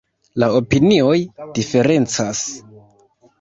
La 0.43 0.47
opinioj 0.59 1.17
diferencas. 1.59 2.43